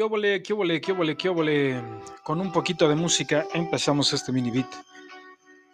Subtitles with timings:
[0.00, 1.82] ¿Qué óvole, qué óvole, qué óvole, qué óvole?
[2.22, 4.72] Con un poquito de música empezamos este mini beat,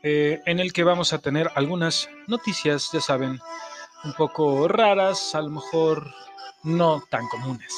[0.03, 3.39] eh, en el que vamos a tener algunas noticias, ya saben,
[4.07, 6.15] un poco raras, a lo mejor
[6.63, 7.75] no tan comunes.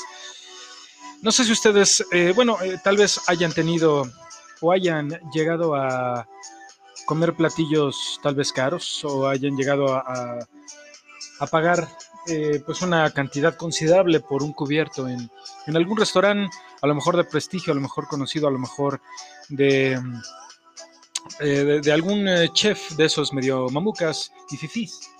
[1.22, 4.04] No sé si ustedes, eh, bueno, eh, tal vez hayan tenido
[4.60, 6.28] o hayan llegado a
[7.06, 10.38] comer platillos tal vez caros o hayan llegado a,
[11.50, 11.88] pagar
[12.26, 15.30] eh, pues una cantidad considerable por un cubierto en,
[15.66, 19.00] en algún restaurante, a lo mejor de prestigio, a lo mejor conocido, a lo mejor
[19.48, 19.92] de,
[21.40, 25.17] eh, de, de algún chef de esos medio mamucas y fifís.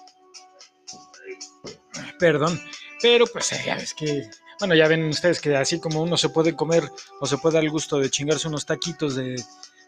[2.19, 2.61] Perdón,
[3.01, 6.29] pero pues eh, ya ves que, bueno, ya ven ustedes que así como uno se
[6.29, 9.43] puede comer o se puede dar el gusto de chingarse unos taquitos de,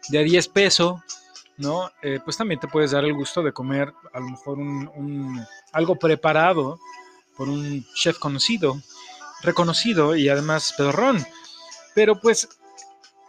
[0.09, 1.01] de a 10 pesos,
[1.57, 1.91] ¿no?
[2.01, 5.95] Eh, pues también te puedes dar el gusto de comer a lo mejor un, algo
[5.95, 6.79] preparado
[7.35, 8.81] por un chef conocido,
[9.41, 11.25] reconocido y además pedorrón.
[11.93, 12.47] Pero pues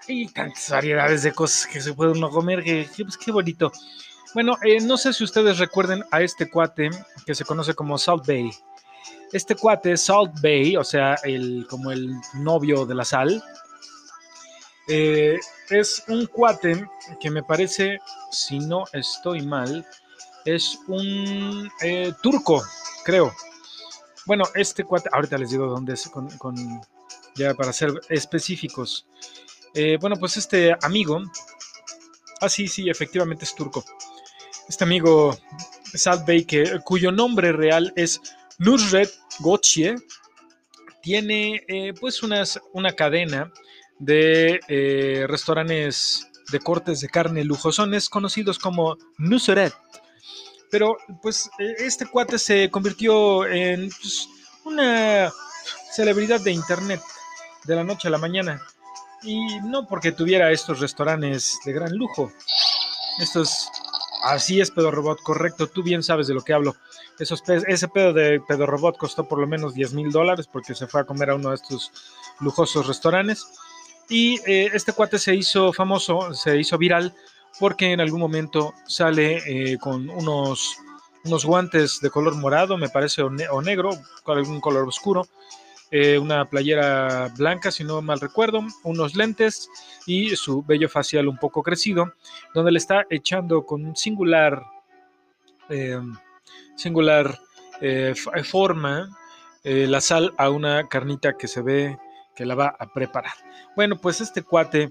[0.08, 3.72] hay tantas variedades de cosas que se puede uno comer que, que, pues, qué bonito.
[4.34, 6.90] Bueno, eh, no sé si ustedes recuerden a este cuate
[7.26, 8.50] que se conoce como Salt Bay.
[9.32, 13.42] Este cuate, Salt Bay, o sea, el, como el novio de la sal,
[14.88, 15.38] eh,
[15.70, 16.86] es un cuate
[17.20, 17.98] que me parece,
[18.30, 19.86] si no estoy mal,
[20.44, 22.62] es un eh, turco,
[23.04, 23.32] creo.
[24.26, 26.28] Bueno, este cuate, ahorita les digo dónde es, con,
[27.34, 29.06] ya para ser específicos.
[29.74, 31.22] Eh, bueno, pues este amigo,
[32.40, 33.84] ah, sí, sí, efectivamente es turco.
[34.68, 35.36] Este amigo,
[35.94, 38.20] Salt Bey, que, cuyo nombre real es
[38.58, 39.96] Nusret Gotye,
[41.02, 43.52] tiene eh, pues unas, una cadena
[43.98, 49.74] de eh, restaurantes de cortes de carne lujosones conocidos como Nusret.
[50.70, 54.28] Pero pues eh, este cuate se convirtió en pues,
[54.64, 55.30] una
[55.92, 57.00] celebridad de internet
[57.64, 58.60] de la noche a la mañana.
[59.22, 62.32] Y no porque tuviera estos restaurantes de gran lujo.
[63.20, 63.68] Estos,
[64.22, 66.74] así es pedo robot, correcto, tú bien sabes de lo que hablo.
[67.18, 70.74] Esos pe- ese pedo de pedo robot costó por lo menos 10 mil dólares porque
[70.74, 71.92] se fue a comer a uno de estos
[72.40, 73.46] lujosos restaurantes.
[74.08, 77.14] Y eh, este cuate se hizo famoso, se hizo viral
[77.60, 80.76] porque en algún momento sale eh, con unos,
[81.24, 83.90] unos guantes de color morado, me parece, o, o negro,
[84.22, 85.26] con algún color oscuro,
[85.92, 89.68] eh, una playera blanca, si no mal recuerdo, unos lentes
[90.06, 92.14] y su vello facial un poco crecido,
[92.54, 94.60] donde le está echando con singular,
[95.68, 96.00] eh,
[96.74, 97.38] singular
[97.80, 99.08] eh, forma
[99.64, 101.96] la sal a una carnita que se ve
[102.34, 103.34] que la va a preparar.
[103.76, 104.90] Bueno, pues este cuate,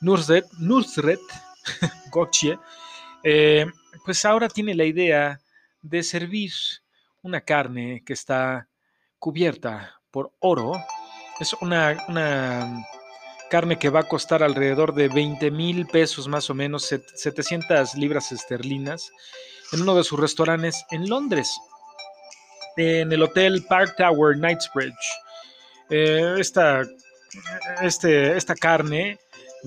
[0.00, 1.20] Nusret, Nusret
[2.10, 2.58] Gokche,
[3.22, 3.66] eh,
[4.04, 5.40] pues ahora tiene la idea
[5.82, 6.52] de servir
[7.22, 8.68] una carne que está
[9.18, 10.72] cubierta por oro.
[11.40, 11.94] Es una,
[13.50, 17.94] carne que va a costar alrededor de 20 mil pesos más o menos, set- 700
[17.96, 19.10] libras esterlinas,
[19.72, 21.54] en uno de sus restaurantes en Londres,
[22.78, 25.06] en el Hotel Park Tower Knightsbridge.
[25.90, 26.80] Eh, esta,
[27.82, 29.18] este, esta carne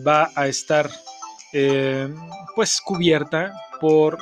[0.05, 0.89] va a estar
[1.53, 2.11] eh,
[2.55, 4.17] pues cubierta por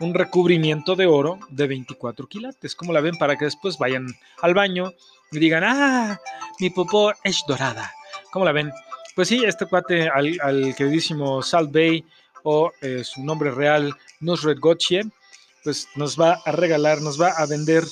[0.00, 2.74] un recubrimiento de oro de 24 quilates.
[2.74, 3.16] como la ven?
[3.16, 4.06] Para que después vayan
[4.42, 4.92] al baño
[5.32, 6.20] y digan, ah,
[6.60, 7.92] mi popó es dorada.
[8.32, 8.72] ¿Cómo la ven?
[9.14, 12.04] Pues sí, este cuate al, queridísimo Salt Bay
[12.44, 15.02] o eh, su nombre real, Nusret Gotye,
[15.64, 17.84] pues nos va a regalar, nos va a vender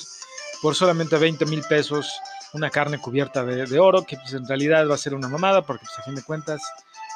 [0.61, 2.11] por solamente 20 mil pesos
[2.53, 5.61] una carne cubierta de, de oro, que pues en realidad va a ser una mamada,
[5.63, 6.61] porque pues a fin de cuentas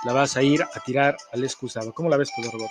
[0.03, 1.93] la vas a ir a tirar al excusado.
[1.93, 2.69] ¿Cómo la ves, Pedro Robot?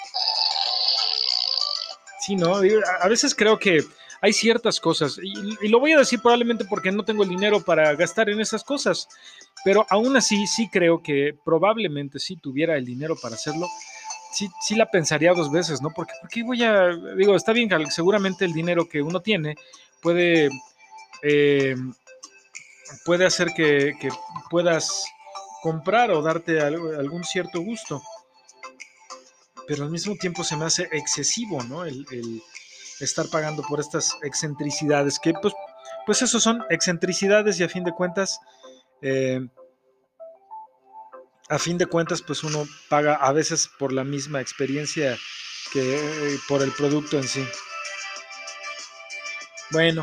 [2.21, 2.57] Sí, ¿no?
[2.57, 3.83] A veces creo que
[4.21, 5.33] hay ciertas cosas, y,
[5.65, 8.63] y lo voy a decir probablemente porque no tengo el dinero para gastar en esas
[8.63, 9.09] cosas,
[9.65, 13.67] pero aún así sí creo que probablemente si tuviera el dinero para hacerlo,
[14.33, 15.91] sí, sí la pensaría dos veces, ¿no?
[15.91, 19.57] Porque, porque voy a, digo, está bien, seguramente el dinero que uno tiene
[20.01, 20.51] puede,
[21.23, 21.77] eh,
[23.05, 23.95] puede hacer que,
[24.49, 25.05] puedas
[25.63, 28.03] comprar o darte algún cierto gusto.
[29.71, 31.85] Pero al mismo tiempo se me hace excesivo, ¿no?
[31.85, 32.05] El,
[32.99, 35.55] estar pagando por estas excentricidades, que pues,
[36.05, 38.41] pues eso son excentricidades y a fin de cuentas,
[39.01, 39.47] eh,
[41.49, 45.17] a fin de cuentas, pues uno paga a veces por la misma experiencia
[45.73, 47.47] que eh, por el producto en sí.
[49.71, 50.03] Bueno,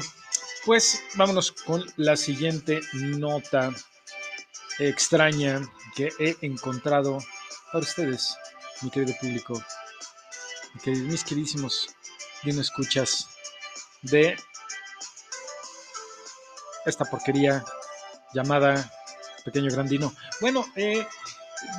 [0.64, 3.74] Pues vámonos con la siguiente nota
[4.80, 5.62] extraña
[5.94, 7.18] que he encontrado
[7.74, 8.38] para ustedes,
[8.82, 9.62] mi querido público,
[10.86, 11.88] mis queridísimos
[12.44, 13.28] bien escuchas
[14.04, 14.38] de
[16.86, 17.64] esta porquería
[18.34, 18.92] llamada
[19.44, 20.14] Pequeño Grandino.
[20.42, 21.06] Bueno, eh,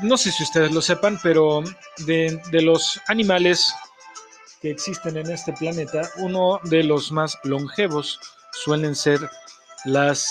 [0.03, 1.63] no sé si ustedes lo sepan, pero
[1.99, 3.73] de, los animales
[4.61, 8.19] que existen en este planeta, uno de los más longevos
[8.53, 9.21] suelen ser
[9.85, 10.29] las,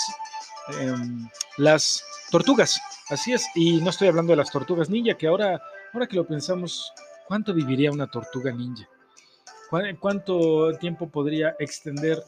[0.79, 2.79] em, las tortugas.
[3.09, 5.61] Así es, y no estoy hablando de las tortugas ninja, que ahora,
[5.97, 6.93] ahora que lo pensamos,
[7.27, 8.87] ¿cuánto viviría una tortuga ninja?
[9.99, 12.23] ¿Cuánto tiempo podría extender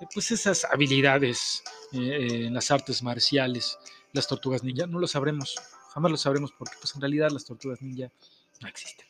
[0.00, 3.78] eh, pues esas habilidades eh, en las artes marciales,
[4.12, 4.86] las tortugas ninja?
[4.86, 5.56] No lo sabremos,
[5.94, 8.12] jamás lo sabremos porque pues en realidad las tortugas ninja
[8.60, 9.06] no existen.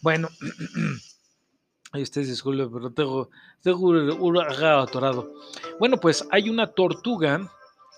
[0.00, 0.28] Bueno,
[1.94, 3.28] Ay, ustedes disculpen, pero tengo,
[3.60, 5.34] tengo un atorado.
[5.78, 7.52] Bueno, pues hay una tortuga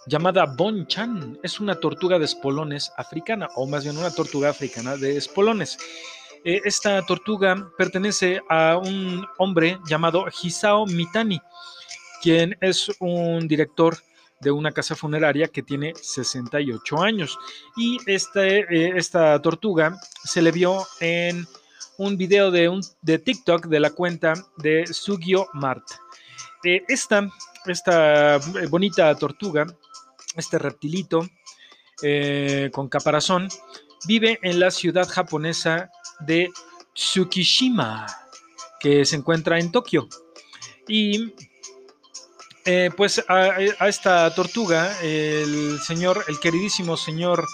[0.07, 1.39] llamada Bonchan.
[1.43, 5.79] Es una tortuga de espolones africana, o más bien una tortuga africana de espolones.
[6.45, 11.41] Eh, esta tortuga pertenece a un hombre llamado Hisao Mitani,
[12.23, 13.97] quien es un director
[14.41, 17.39] de una casa funeraria que tiene 68 años.
[17.77, 21.47] Y este, eh, esta tortuga se le vio en
[21.97, 25.85] un video de, un, de TikTok de la cuenta de Sugio Mart.
[26.65, 27.29] Eh, esta,
[27.67, 29.67] esta bonita tortuga,
[30.37, 31.29] este reptilito
[32.73, 33.49] con caparazón,
[34.07, 35.91] vive en la ciudad japonesa
[36.21, 36.51] de
[36.95, 38.07] Tsukishima,
[38.81, 40.09] que se encuentra en Tokio.
[40.87, 41.33] Y
[42.67, 43.59] eh, pues a,
[43.89, 47.45] esta tortuga, el señor, el queridísimo señor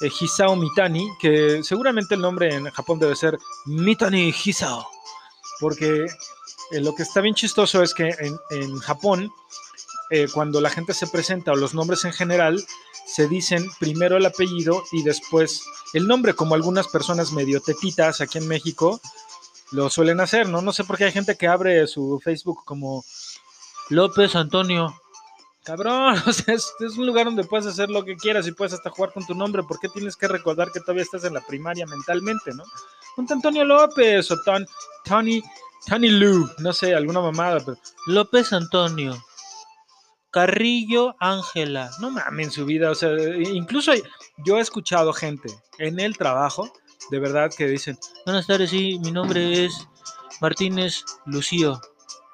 [0.00, 4.86] eh, Hisao Mitani, que seguramente el nombre en Japón debe ser Mitani Hisao,
[5.58, 6.06] porque
[6.70, 8.14] eh, lo que está bien chistoso es que
[8.50, 9.32] en, Japón,
[10.32, 12.62] cuando la gente se presenta o los nombres en general,
[13.06, 18.38] se dicen primero el apellido y después el nombre, como algunas personas medio tetitas aquí
[18.38, 19.00] en México
[19.72, 20.62] lo suelen hacer, ¿no?
[20.62, 23.04] No sé por qué hay gente que abre su Facebook como
[23.88, 24.94] López Antonio.
[25.64, 28.90] Cabrón, o sea, es, un lugar donde puedes hacer lo que quieras y puedes hasta
[28.90, 29.62] jugar con tu nombre.
[29.62, 32.64] ¿Por qué tienes que recordar que todavía estás en la primaria mentalmente, no?
[33.16, 34.36] Ponte Antonio López o
[35.04, 35.42] Tony,
[35.86, 39.22] Tony Lou, no sé, alguna mamada, pero López Antonio.
[40.32, 41.90] Carrillo Ángela.
[42.00, 42.90] No mames, en su vida.
[42.90, 43.10] O sea,
[43.52, 43.92] incluso
[44.38, 45.48] yo he escuchado gente
[45.78, 46.72] en el trabajo,
[47.10, 49.86] de verdad, que dicen, buenas tardes, sí, mi nombre es
[50.40, 51.80] Martínez Lucio.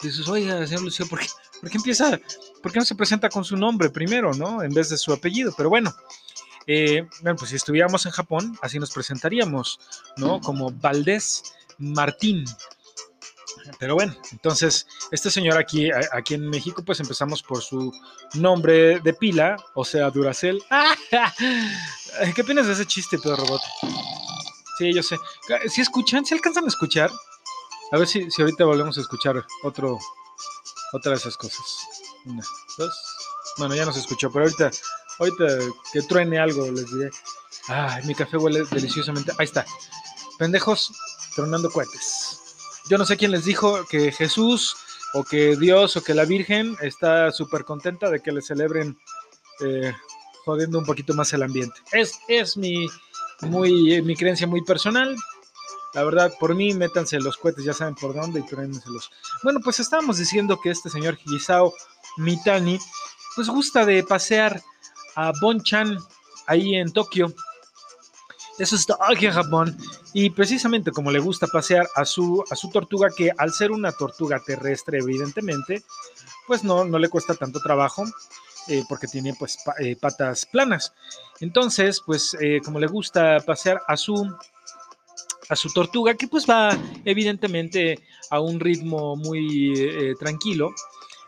[0.00, 1.26] Dices, oiga, señor Lucio, ¿por qué,
[1.60, 2.18] ¿por qué empieza,
[2.62, 4.62] por qué no se presenta con su nombre primero, no?
[4.62, 5.52] En vez de su apellido.
[5.56, 5.92] Pero bueno,
[6.68, 9.80] eh, bueno, pues si estuviéramos en Japón, así nos presentaríamos,
[10.16, 10.40] ¿no?
[10.40, 12.44] Como Valdés Martín.
[13.78, 17.92] Pero bueno, entonces, este señor aquí, aquí en México, pues empezamos por su
[18.34, 20.62] nombre de pila, o sea, Duracel.
[22.34, 23.60] ¿Qué opinas de ese chiste, Pedro Robot?
[24.78, 25.16] Sí, yo sé.
[25.68, 27.10] Si escuchan, si alcanzan a escuchar,
[27.92, 29.98] a ver si, si ahorita volvemos a escuchar otro,
[30.92, 31.64] otra de esas cosas.
[32.24, 32.44] Una,
[32.76, 32.94] dos.
[33.58, 34.70] Bueno, ya no se escuchó, pero ahorita,
[35.18, 35.44] ahorita
[35.92, 37.10] que truene algo, les diré.
[37.68, 39.32] Ay, mi café huele deliciosamente.
[39.38, 39.66] Ahí está.
[40.38, 40.92] Pendejos
[41.34, 42.47] tronando cohetes
[42.88, 44.76] yo no sé quién les dijo que Jesús
[45.14, 48.99] o que Dios o que la Virgen está súper contenta de que le celebren
[49.61, 49.92] eh,
[50.45, 51.80] jodiendo un poquito más el ambiente.
[51.92, 52.87] Es, es mi,
[53.42, 55.16] muy, mi creencia muy personal.
[55.95, 59.11] La verdad, por mí, métanse los cohetes, ya saben por dónde y trénenselos.
[59.42, 61.75] Bueno, pues estábamos diciendo que este señor Gisao
[62.18, 62.78] Mitani,
[63.35, 64.62] pues gusta de pasear
[65.16, 65.99] a Bonchan
[66.47, 67.33] ahí en Tokio
[68.58, 68.76] eso
[69.08, 69.76] aquí en Japón.
[70.12, 73.92] Y precisamente como le gusta pasear a su, a su tortuga, que al ser una
[73.92, 75.82] tortuga terrestre, evidentemente,
[76.46, 78.04] pues no, no le cuesta tanto trabajo.
[78.68, 80.92] Eh, porque tiene pues eh, patas planas.
[81.40, 84.30] Entonces, pues eh, como le gusta pasear a su,
[85.48, 87.98] a su tortuga, que pues va evidentemente
[88.28, 90.74] a un ritmo muy tranquilo.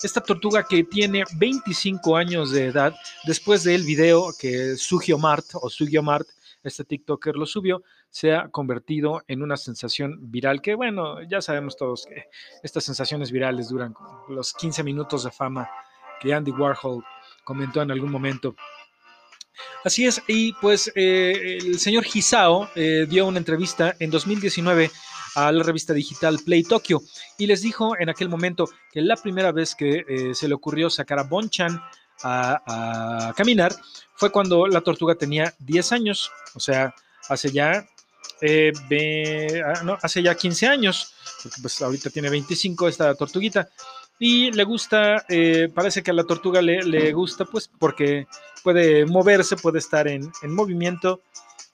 [0.03, 2.95] Esta tortuga que tiene 25 años de edad,
[3.25, 6.29] después del video que Sugio Mart o Sugio Mart
[6.63, 11.77] este TikToker lo subió, se ha convertido en una sensación viral que, bueno, ya sabemos
[11.77, 12.25] todos que
[12.63, 13.95] estas sensaciones virales duran
[14.29, 15.69] los 15 minutos de fama
[16.21, 17.03] que Andy Warhol
[17.45, 18.55] comentó en algún momento.
[19.85, 24.91] Así es, y pues eh, el señor Hisao eh, dio una entrevista en 2019
[25.35, 27.01] a la revista digital Play Tokyo
[27.39, 30.91] y les dijo en aquel momento que la primera vez que eh, se le ocurrió
[30.91, 31.81] sacar a Bonchan
[32.23, 33.75] a, caminar
[34.15, 36.95] fue cuando la tortuga tenía 10 años, o sea,
[37.29, 37.87] hace ya,
[38.41, 38.73] eh,
[39.65, 43.69] ah, no, hace ya 15 años, porque pues ahorita tiene 25 esta tortuguita.
[44.19, 48.27] y le gusta, eh, parece que a la tortuga le, le, gusta, pues porque
[48.63, 51.23] puede moverse, puede estar en, en movimiento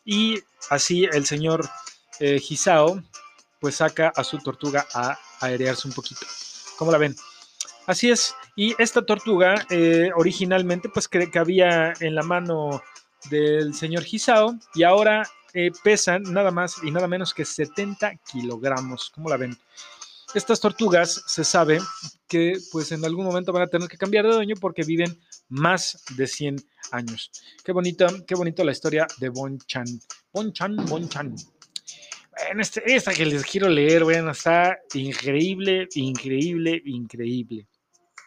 [0.04, 1.68] y así el señor
[2.20, 3.02] eh, Gisao
[3.60, 6.26] pues saca a su tortuga a aerearse un poquito.
[6.78, 7.16] ¿Cómo la ven?
[7.86, 12.82] Así es, y esta tortuga eh, originalmente pues que cabía en la mano
[13.30, 15.22] del señor Gisao y ahora
[15.54, 19.10] eh, pesan nada más y nada menos que 70 kilogramos.
[19.10, 19.56] ¿Cómo la ven?
[20.34, 21.78] Estas tortugas se sabe
[22.26, 26.04] que pues en algún momento van a tener que cambiar de dueño porque viven más
[26.16, 26.56] de 100
[26.90, 27.30] años.
[27.64, 29.86] Qué bonita, qué bonito la historia de Bon Chan.
[30.32, 31.36] Bon Chan, Bon Chan.
[32.36, 37.68] Bueno, este, esta que les quiero leer, bueno, está increíble, increíble, increíble.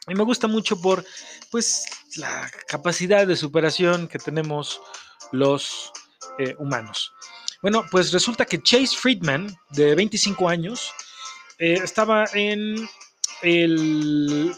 [0.10, 1.06] Y me gusta mucho por,
[1.52, 1.86] pues,
[2.16, 4.82] la capacidad de superación que tenemos
[5.32, 5.92] los
[6.40, 7.14] eh, humanos.
[7.62, 10.92] Bueno, pues resulta que Chase Friedman, de 25 años,
[11.60, 12.88] eh, estaba en
[13.42, 14.56] el,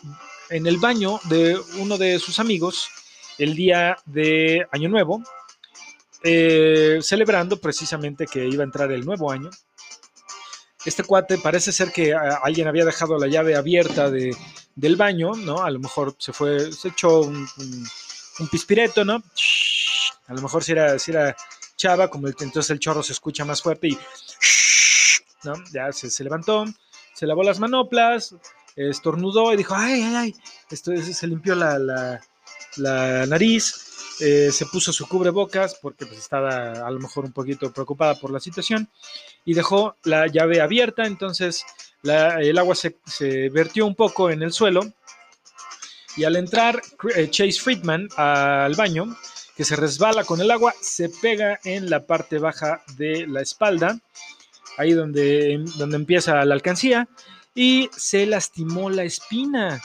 [0.50, 2.90] en el baño de uno de sus amigos
[3.38, 5.24] el día de Año Nuevo,
[6.24, 9.50] eh, celebrando precisamente que iba a entrar el nuevo año.
[10.86, 14.36] Este cuate parece ser que alguien había dejado la llave abierta de,
[14.82, 15.64] del baño, ¿no?
[15.64, 17.48] A lo mejor se fue, se echó un,
[18.40, 19.22] un, pispireto, ¿no?
[20.28, 21.36] A lo mejor si era, si era
[21.78, 23.98] chava, como el, entonces el chorro se escucha más fuerte y,
[25.44, 25.54] ¿no?
[25.72, 26.66] Ya se, levantó,
[27.14, 28.36] se lavó las manoplas,
[28.76, 32.20] estornudó y dijo, ay, ay, ay, se limpió la, la,
[32.78, 37.72] la nariz, eh, se puso su cubrebocas porque pues, estaba a lo mejor un poquito
[37.72, 38.90] preocupada por la situación
[39.46, 41.66] y dejó la llave abierta, entonces
[42.04, 44.82] el agua se, vertió un poco en el suelo
[46.18, 46.82] y al entrar
[47.16, 49.16] eh, Chase Friedman al baño,
[49.56, 54.00] que se resbala con el agua, se pega en la parte baja de la espalda,
[54.78, 57.08] ahí donde, donde empieza la alcancía,
[57.56, 59.82] y se lastimó la espina.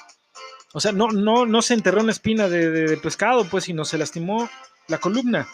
[0.73, 3.85] O sea, no, no, no se enterró una espina de, de, de pescado, pues, sino
[3.85, 4.49] se lastimó
[4.88, 5.46] la columna.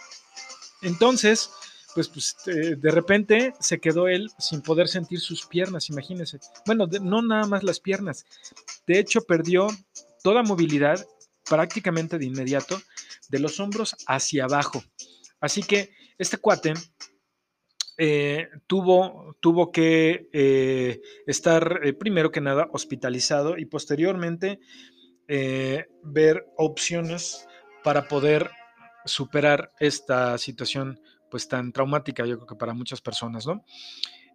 [0.81, 1.51] Entonces,
[1.93, 6.39] pues, pues eh, de repente se quedó él sin poder sentir sus piernas, imagínense.
[6.65, 8.25] Bueno, no nada más las piernas.
[8.87, 9.67] De hecho, perdió
[10.23, 11.05] toda movilidad
[11.47, 12.81] prácticamente de inmediato
[13.29, 14.83] de los hombros hacia abajo.
[15.39, 16.73] Así que este cuate
[17.97, 24.59] eh, tuvo, tuvo que eh, estar primero que nada hospitalizado y posteriormente
[26.03, 27.47] ver opciones
[27.83, 28.51] para poder
[29.05, 30.99] superar esta situación
[31.33, 33.65] pues tan traumática yo creo que para muchas personas, ¿no?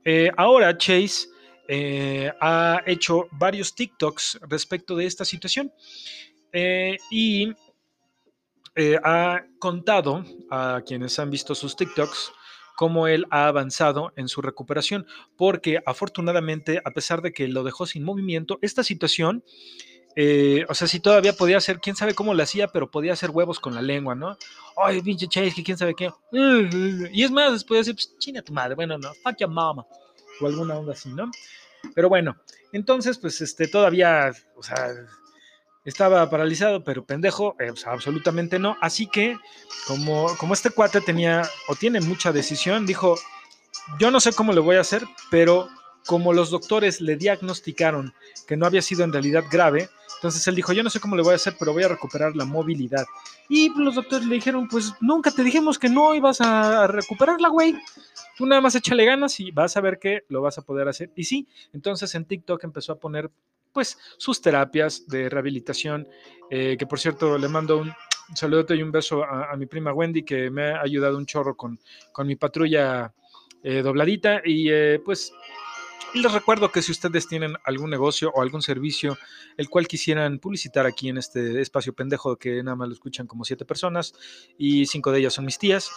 [0.04, 1.28] Eh, ahora Chase
[1.68, 5.72] eh, ha hecho varios TikToks respecto de esta situación
[7.08, 7.52] y
[9.04, 12.32] ha contado a quienes han visto sus TikToks
[12.74, 17.86] cómo él ha avanzado en su recuperación, porque afortunadamente, a pesar de que lo dejó
[17.86, 19.44] sin movimiento, esta situación,
[20.20, 23.30] eh, o sea, si todavía podía hacer, quién sabe cómo lo hacía, pero podía hacer
[23.30, 24.36] huevos con la lengua, ¿no?
[24.76, 26.10] Ay, pinche Chase, quién sabe qué.
[27.12, 29.86] Y es más, después decir, pues, chinga tu madre, bueno, no, fuck your mama,
[30.40, 31.30] o alguna onda así, ¿no?
[31.94, 32.36] Pero bueno,
[32.72, 34.92] entonces, pues, este, todavía, o sea,
[35.84, 38.76] estaba paralizado, pero pendejo, eh, o sea, absolutamente no.
[38.80, 39.36] Así que,
[39.86, 43.14] como, como este cuate tenía o tiene mucha decisión, dijo,
[44.00, 45.68] yo no sé cómo le voy a hacer, pero
[46.08, 48.14] como los doctores le diagnosticaron
[48.46, 51.22] que no había sido en realidad grave, entonces él dijo, yo no sé cómo le
[51.22, 53.04] voy a hacer, pero voy a recuperar la movilidad.
[53.46, 57.74] Y los doctores le dijeron, pues nunca te dijimos que no ibas a recuperarla, güey.
[58.38, 61.12] Tú nada más échale ganas y vas a ver que lo vas a poder hacer.
[61.14, 63.30] Y sí, entonces en TikTok empezó a poner
[63.74, 66.08] pues sus terapias de rehabilitación,
[66.50, 67.92] eh, que por cierto le mando un
[68.34, 71.78] saludo y un beso a, mi prima Wendy, que me ha ayudado un chorro con,
[72.12, 73.12] con mi patrulla
[73.62, 75.32] eh, dobladita y eh, pues
[76.14, 79.18] les recuerdo que si ustedes tienen algún negocio o algún servicio
[79.56, 83.44] el cual quisieran publicitar aquí en este espacio pendejo que nada más lo escuchan como
[83.44, 84.14] siete personas
[84.56, 85.90] y cinco de ellas son mis tías,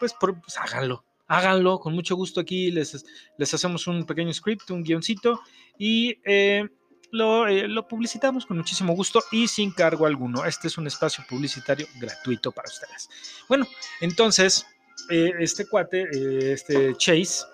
[0.00, 3.04] pues, por, pues háganlo, háganlo con mucho gusto aquí, les,
[3.38, 5.40] les hacemos un pequeño script, un guioncito
[5.78, 6.68] y eh,
[7.10, 10.44] lo, eh, lo, publicitamos con muchísimo gusto y sin cargo alguno.
[10.44, 13.08] Este es un espacio publicitario gratuito para ustedes.
[13.48, 13.66] Bueno,
[14.00, 14.66] entonces,
[15.10, 17.44] eh, este cuate, este Chase,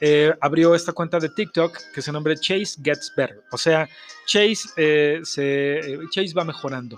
[0.00, 3.42] eh, abrió esta cuenta de TikTok que se nombra Chase Gets Better.
[3.52, 3.88] O sea,
[4.26, 6.96] Chase, se, Chase va mejorando.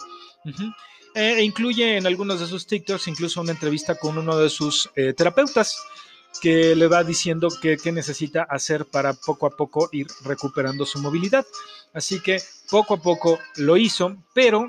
[1.14, 5.76] E incluye en algunos de sus TikToks incluso una entrevista con uno de sus terapeutas
[6.40, 11.45] que le va diciendo qué necesita hacer para poco a poco ir recuperando su movilidad.
[11.93, 12.40] Así que
[12.71, 14.67] poco a poco lo hizo, pero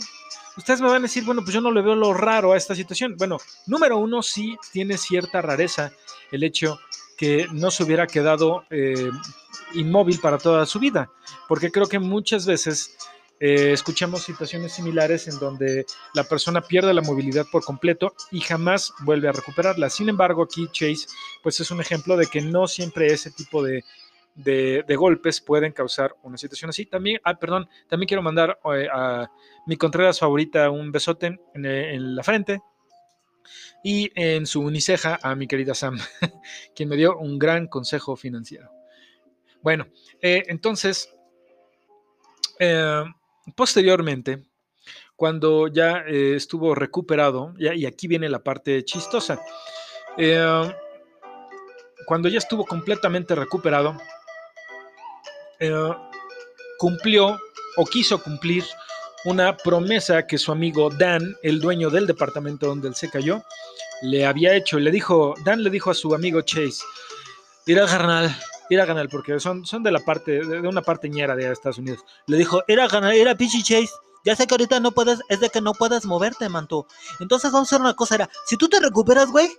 [0.57, 2.75] ustedes me van a decir, bueno, pues yo no le veo lo raro a esta
[2.75, 3.15] situación.
[3.17, 5.91] Bueno, número uno, sí tiene cierta rareza
[6.31, 6.79] el hecho
[7.19, 9.11] que no se hubiera quedado eh,
[9.73, 11.11] inmóvil para toda su vida,
[11.49, 12.97] porque creo que muchas veces
[13.41, 18.93] eh, escuchamos situaciones similares en donde la persona pierde la movilidad por completo y jamás
[19.01, 19.89] vuelve a recuperarla.
[19.89, 21.07] Sin embargo, aquí Chase,
[21.43, 23.83] pues es un ejemplo de que no siempre ese tipo de,
[24.35, 26.85] de, golpes pueden causar una situación así.
[26.85, 29.29] También, ah, perdón, también quiero mandar eh, a
[29.67, 32.61] mi Contreras favorita un besote en la frente,
[33.83, 35.97] y en su uniceja a mi querida Sam,
[36.75, 38.71] quien me dio un gran consejo financiero.
[39.61, 39.87] Bueno,
[40.21, 41.13] eh, entonces,
[42.59, 43.03] eh,
[43.55, 44.45] posteriormente,
[45.15, 49.41] cuando ya eh, estuvo recuperado, y aquí viene la parte chistosa,
[52.05, 53.97] cuando ya estuvo completamente recuperado,
[56.77, 57.37] cumplió
[57.77, 58.63] o quiso cumplir
[59.25, 63.43] una promesa que su amigo Dan, el dueño del departamento donde él se cayó,
[64.01, 64.79] le había hecho.
[64.79, 66.83] Le dijo, Dan le dijo a su amigo Chase,
[67.65, 68.35] ir al carnal,
[68.69, 71.77] ir a ganar, porque son, son de la parte, de, una parte ñera de Estados
[71.77, 71.99] Unidos.
[72.27, 73.91] Le dijo, Era ganar, era pinche Chase.
[74.25, 76.87] Ya sé que ahorita no puedes, es de que no puedes moverte, manto.
[77.19, 79.49] Entonces vamos a hacer una cosa, era, si tú te recuperas, güey,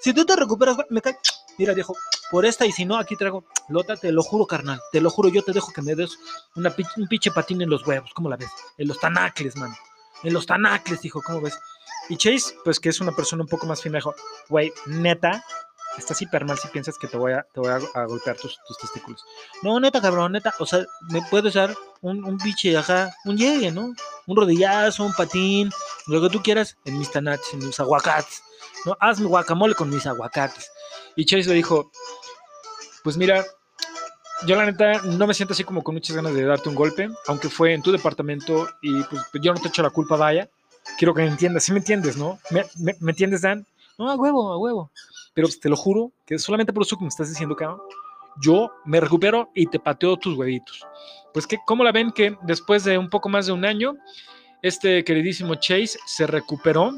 [0.00, 1.18] si tú te recuperas, güey, me cae,
[1.58, 1.94] mira viejo,
[2.30, 5.28] por esta y si no, aquí traigo, Lota, te lo juro, carnal, te lo juro,
[5.28, 6.18] yo te dejo que me des
[6.54, 8.50] un pinche patín en los huevos, ¿cómo la ves?
[8.78, 9.74] En los tanacles, man,
[10.22, 11.58] en los tanacles, hijo, ¿cómo ves?
[12.08, 14.14] Y Chase, pues que es una persona un poco más fina, dijo,
[14.48, 15.44] güey, neta,
[15.98, 19.24] estás hiper mal si piensas que te voy a, te voy a, golpear tus, testículos.
[19.62, 20.54] No, neta, cabrón, neta.
[20.58, 23.94] O sea, me puedes dar un, un biche acá, un llegue, ¿no?
[24.26, 25.70] Un rodillazo, un patín,
[26.06, 28.42] lo que tú quieras en mis tanates, en mis aguacates.
[28.84, 28.96] ¿No?
[29.00, 30.70] Haz mi guacamole con mis aguacates.
[31.16, 31.90] Y Chase le dijo,
[33.02, 33.44] pues mira,
[34.46, 37.08] yo la neta no me siento así como con muchas ganas de darte un golpe,
[37.26, 40.48] aunque fue en tu departamento y pues yo no te echo la culpa, vaya.
[40.98, 42.38] Quiero que me entiendas, sí me entiendes, ¿no?
[42.50, 42.64] ¿Me,
[43.00, 43.66] me, entiendes, Dan?
[43.98, 44.90] No, a huevo, a huevo.
[45.34, 47.80] Pero te lo juro que solamente por eso que me estás diciendo, cabrón,
[48.40, 50.86] yo me recupero y te pateo tus huevitos.
[51.32, 53.96] Pues que, ¿cómo la ven que después de un poco más de un año,
[54.62, 56.92] este queridísimo Chase se recuperó?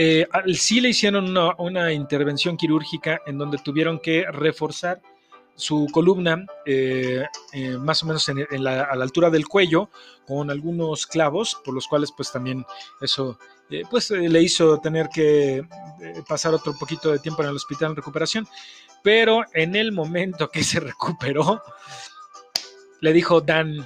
[0.00, 5.02] Eh, al- sí le hicieron una, intervención quirúrgica en donde tuvieron que reforzar
[5.56, 9.90] su columna eh, eh, más o menos a la altura del cuello
[10.24, 12.64] con algunos clavos por los cuales pues también
[13.00, 15.66] eso eh, pues le hizo tener que
[16.28, 18.46] pasar otro poquito de tiempo en el hospital en recuperación.
[19.02, 21.60] Pero en el momento que se recuperó
[23.00, 23.84] le dijo Dan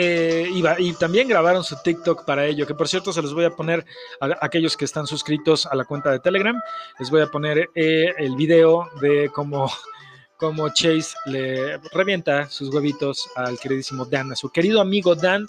[0.00, 3.50] eh, y también grabaron su TikTok para ello, que por cierto se los voy a
[3.50, 3.84] poner
[4.20, 6.56] a, a aquellos que están suscritos a la cuenta de Telegram,
[7.00, 9.68] les voy a poner eh, el video de cómo,
[10.36, 15.48] cómo Chase le revienta sus huevitos al queridísimo Dan, a su querido amigo Dan,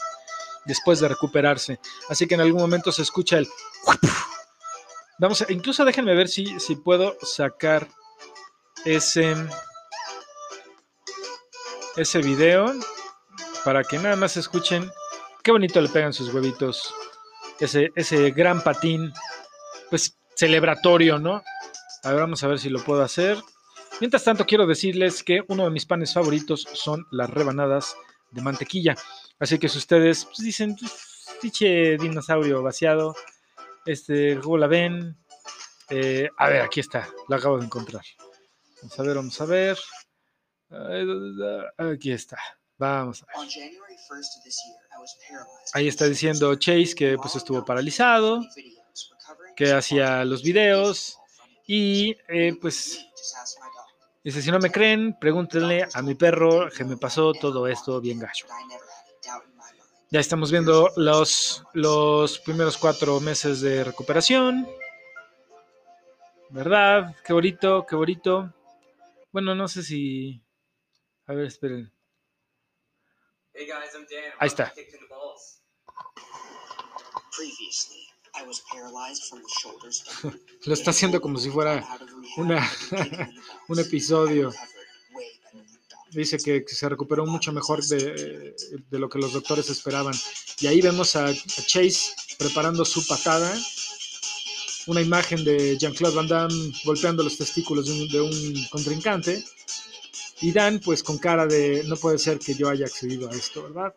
[0.65, 1.79] después de recuperarse.
[2.09, 3.47] Así que en algún momento se escucha el...
[5.19, 7.87] Vamos a, incluso déjenme ver si, si puedo sacar
[8.83, 9.35] ese,
[11.97, 12.73] ese video
[13.63, 14.89] para que nada más escuchen
[15.43, 16.93] qué bonito le pegan sus huevitos.
[17.59, 19.11] Ese, ese gran patín,
[19.89, 21.43] pues celebratorio, ¿no?
[22.03, 23.37] A ver, vamos a ver si lo puedo hacer.
[23.99, 27.95] Mientras tanto, quiero decirles que uno de mis panes favoritos son las rebanadas
[28.31, 28.95] de mantequilla.
[29.39, 30.77] Así que si ustedes pues, dicen,
[31.41, 33.15] pinche dinosaurio vaciado,
[33.85, 35.17] este, ¿cómo la ven?
[35.89, 38.03] Eh, a ver, aquí está, la acabo de encontrar.
[38.81, 39.77] Vamos a ver, vamos a ver.
[41.77, 42.37] Aquí está.
[42.79, 43.35] Vamos a ver.
[43.35, 45.71] On January 1st of this year, I was paralyzed.
[45.73, 48.41] Ahí está diciendo Chase que pues estuvo paralizado,
[49.55, 51.17] que hacía los videos
[51.67, 53.05] y eh, pues
[54.23, 58.19] dice si no me creen, pregúntenle a mi perro que me pasó todo esto bien
[58.19, 58.47] gacho.
[60.09, 64.67] Ya estamos viendo los, los primeros cuatro meses de recuperación.
[66.49, 67.15] ¿Verdad?
[67.23, 68.51] Qué bonito, qué bonito.
[69.31, 70.41] Bueno, no sé si...
[71.27, 71.93] A ver, esperen.
[73.59, 74.31] Hey guys, I'm Dan.
[74.39, 74.71] Ahí está.
[74.73, 75.59] Kicked in the balls.
[77.35, 80.39] Previously, I was paralyzed from the shoulders down.
[80.65, 81.85] Lo está haciendo como si fuera
[82.37, 82.71] una-
[83.67, 84.53] un episodio.
[86.11, 88.55] Dice que que se recuperó mucho mejor de,
[88.89, 90.13] de lo que los doctores esperaban.
[90.61, 93.53] Y ahí vemos a, a Chase preparando su patada.
[94.87, 99.43] Una imagen de Jean-Claude Van Damme golpeando los testículos de un, de un contrincante.
[100.41, 103.63] Y Dan, pues con cara de no puede ser que yo haya accedido a esto,
[103.63, 103.93] ¿verdad?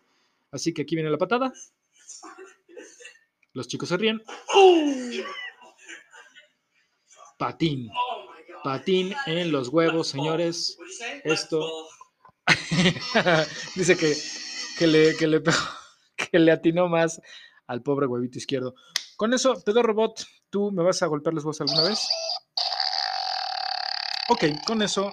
[0.50, 1.52] Así que aquí viene la patada.
[3.52, 4.22] Los chicos se ríen.
[7.38, 7.90] Patín.
[8.64, 10.78] Patín en los huevos, señores.
[11.24, 11.88] Esto-.
[13.76, 14.16] Dice que,
[14.78, 15.42] que, le, que, le,
[16.16, 17.20] que le atinó más
[17.66, 18.74] al pobre huevito izquierdo.
[19.16, 22.00] Con eso, Pedro Robot, ¿tú me vas a golpear los huevos alguna vez?
[24.28, 25.12] Ok, con eso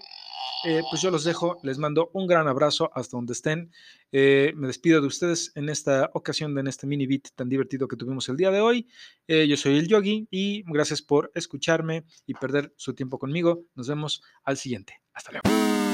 [0.66, 3.72] eh, pues yo los dejo, les mando un gran abrazo hasta donde estén.
[4.12, 7.96] Eh, me despido de ustedes en esta ocasión, en este mini beat tan divertido que
[7.96, 8.88] tuvimos el día de hoy.
[9.28, 13.64] Eh, yo soy el Yogi y gracias por escucharme y perder su tiempo conmigo.
[13.76, 15.02] Nos vemos al siguiente.
[15.14, 15.89] Hasta luego.